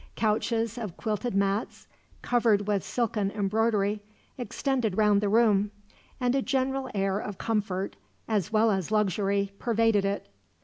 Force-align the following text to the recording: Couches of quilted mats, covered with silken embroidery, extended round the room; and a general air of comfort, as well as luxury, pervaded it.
Couches 0.15 0.79
of 0.79 0.97
quilted 0.97 1.35
mats, 1.35 1.85
covered 2.23 2.65
with 2.65 2.83
silken 2.83 3.29
embroidery, 3.29 4.01
extended 4.35 4.97
round 4.97 5.21
the 5.21 5.29
room; 5.29 5.69
and 6.19 6.33
a 6.33 6.41
general 6.41 6.89
air 6.95 7.19
of 7.19 7.37
comfort, 7.37 7.95
as 8.27 8.51
well 8.51 8.71
as 8.71 8.89
luxury, 8.89 9.51
pervaded 9.59 10.03
it. 10.03 10.27